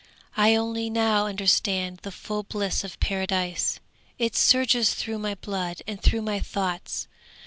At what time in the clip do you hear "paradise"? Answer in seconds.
2.99-3.79